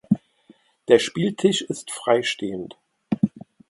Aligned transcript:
Der 0.87 0.97
Spieltisch 0.97 1.61
ist 1.61 1.91
freistehend. 1.91 2.75